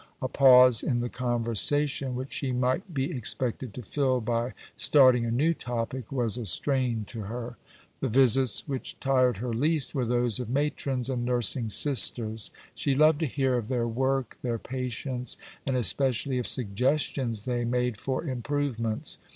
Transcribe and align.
A 0.19 0.27
pause 0.27 0.81
in 0.81 0.99
the 0.99 1.09
conversation, 1.09 2.15
which 2.15 2.33
she 2.33 2.51
might 2.51 2.91
be 2.91 3.11
expected 3.15 3.71
to 3.75 3.83
fill 3.83 4.19
by 4.19 4.53
starting 4.75 5.27
a 5.27 5.31
new 5.31 5.53
topic, 5.53 6.11
was 6.11 6.39
a 6.39 6.45
strain 6.47 7.05
to 7.05 7.19
her. 7.21 7.57
The 7.99 8.07
visits 8.07 8.67
which 8.67 8.99
tired 8.99 9.37
her 9.37 9.53
least 9.53 9.93
were 9.93 10.07
those 10.07 10.39
of 10.39 10.49
Matrons 10.49 11.07
and 11.07 11.23
nursing 11.23 11.69
Sisters. 11.69 12.49
She 12.73 12.95
loved 12.95 13.19
to 13.19 13.27
hear 13.27 13.57
of 13.57 13.67
their 13.67 13.87
work, 13.87 14.39
their 14.41 14.57
patients, 14.57 15.37
and 15.67 15.75
especially 15.77 16.39
of 16.39 16.47
suggestions 16.47 17.45
they 17.45 17.63
made 17.63 17.95
for 17.99 18.23
improvements. 18.23 19.19